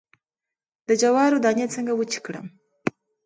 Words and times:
د 0.87 0.89
جوارو 1.01 1.41
دانی 1.43 1.65
څنګه 1.75 1.93
وچې 1.95 2.19
کړم؟ 2.25 2.47